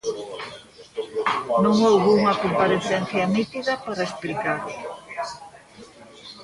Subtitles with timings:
[1.63, 4.61] Non houbo unha comparecencia nítida para explicar.